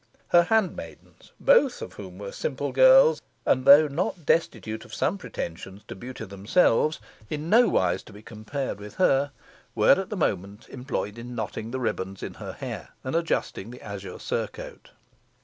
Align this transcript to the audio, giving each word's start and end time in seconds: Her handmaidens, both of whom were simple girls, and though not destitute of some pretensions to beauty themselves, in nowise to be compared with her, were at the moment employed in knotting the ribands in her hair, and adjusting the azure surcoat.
Her 0.29 0.45
handmaidens, 0.45 1.31
both 1.39 1.79
of 1.79 1.93
whom 1.93 2.17
were 2.17 2.31
simple 2.31 2.71
girls, 2.71 3.21
and 3.45 3.65
though 3.65 3.87
not 3.87 4.25
destitute 4.25 4.83
of 4.83 4.95
some 4.95 5.19
pretensions 5.19 5.83
to 5.87 5.95
beauty 5.95 6.25
themselves, 6.25 6.99
in 7.29 7.51
nowise 7.51 8.01
to 8.05 8.11
be 8.13 8.23
compared 8.23 8.79
with 8.79 8.95
her, 8.95 9.29
were 9.75 9.91
at 10.01 10.09
the 10.09 10.17
moment 10.17 10.67
employed 10.69 11.19
in 11.19 11.35
knotting 11.35 11.69
the 11.69 11.79
ribands 11.79 12.23
in 12.23 12.33
her 12.33 12.53
hair, 12.53 12.89
and 13.03 13.15
adjusting 13.15 13.69
the 13.69 13.81
azure 13.83 14.17
surcoat. 14.17 14.89